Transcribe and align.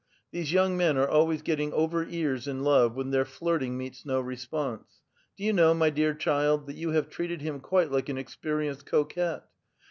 These 0.31 0.51
young 0.51 0.75
men 0.75 0.97
are 0.97 1.07
always 1.07 1.43
getting 1.43 1.71
over 1.73 2.07
ears 2.07 2.47
in 2.47 2.63
love 2.63 2.95
when 2.95 3.11
their 3.11 3.23
flirting 3.23 3.77
meets 3.77 4.03
no 4.03 4.19
response. 4.19 5.03
Do 5.37 5.43
you 5.43 5.53
know, 5.53 5.75
my 5.75 5.91
dear 5.91 6.15
child, 6.15 6.65
that 6.65 6.75
you 6.75 6.89
have 6.89 7.07
treated 7.07 7.41
him 7.43 7.59
quite 7.59 7.91
like 7.91 8.09
an 8.09 8.17
ex 8.17 8.35
perienced 8.35 8.85
coquette. 8.85 9.43